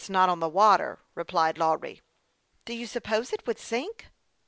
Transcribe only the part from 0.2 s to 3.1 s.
on the water," replied Lawry." Do you